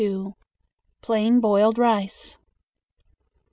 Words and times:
Plain 1.03 1.39
Boiled 1.41 1.77
Rice. 1.77 2.39